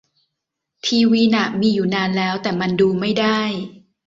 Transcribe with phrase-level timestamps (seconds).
[0.85, 3.39] ทีวีน่ะมีอยู่นานแล้ว แต่มันดูไม่ได้